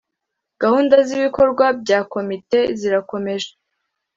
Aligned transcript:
gahunda 0.61 0.95
z 1.07 1.09
ibikorwa 1.17 1.65
bya 1.81 1.99
komite 2.13 2.59
zirakomeje 2.79 3.49